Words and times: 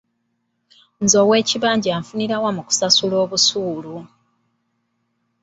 Nze 1.03 1.15
ow’ekibanja 1.23 1.93
nfunira 2.01 2.35
wa 2.43 2.51
mu 2.57 2.61
kusasula 2.67 3.15
obusuulu? 3.23 3.95